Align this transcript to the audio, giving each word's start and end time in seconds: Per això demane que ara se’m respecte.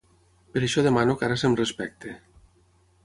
Per 0.53 0.63
això 0.67 0.83
demane 0.87 1.15
que 1.19 1.27
ara 1.27 1.37
se’m 1.43 1.55
respecte. 1.61 2.15